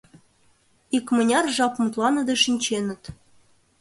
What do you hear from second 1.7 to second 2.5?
мутланыде